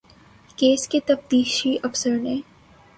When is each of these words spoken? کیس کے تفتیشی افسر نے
کیس 0.57 0.87
کے 0.87 0.99
تفتیشی 1.07 1.75
افسر 1.83 2.17
نے 2.17 2.39